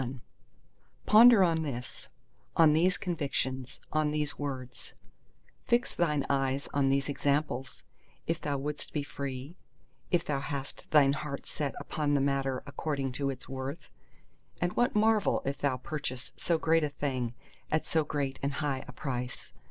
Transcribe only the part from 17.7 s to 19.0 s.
so great and high a